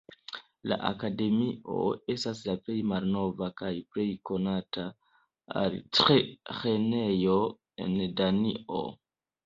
La 0.69 0.77
akademio 0.87 1.75
estas 2.13 2.41
la 2.47 2.55
plej 2.63 2.79
malnova 2.93 3.51
kaj 3.63 3.71
plej 3.93 4.07
konata 4.31 4.89
altlernejo 5.65 7.41
en 7.89 7.99
Danio. 8.25 8.87